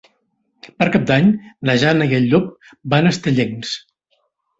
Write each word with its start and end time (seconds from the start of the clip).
Per 0.77 0.85
Cap 0.93 1.03
d'Any 1.09 1.27
na 1.69 1.75
Jana 1.83 2.07
i 2.13 2.15
en 2.21 2.25
Llop 2.31 2.47
van 2.95 3.11
a 3.11 3.13
Estellencs. 3.17 3.75